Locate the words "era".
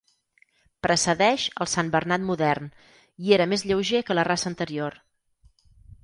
3.37-3.47